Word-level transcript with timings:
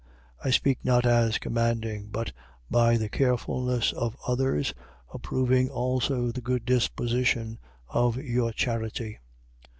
8:8. 0.41 0.47
I 0.47 0.49
speak 0.49 0.77
not 0.83 1.05
as 1.05 1.37
commanding: 1.37 2.07
but 2.07 2.31
by 2.71 2.97
the 2.97 3.07
carefulness 3.07 3.93
of 3.93 4.17
others, 4.25 4.73
approving 5.13 5.69
also 5.69 6.31
the 6.31 6.41
good 6.41 6.65
disposition 6.65 7.59
of 7.87 8.17
your 8.17 8.51
charity. 8.51 9.19